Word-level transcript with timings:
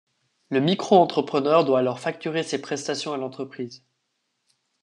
Le 0.49 0.59
micro-entrepreneur 0.61 1.63
doit 1.63 1.77
alors 1.77 1.99
facturer 1.99 2.41
ses 2.41 2.59
prestations 2.59 3.13
à 3.13 3.17
l'entreprise. 3.17 3.85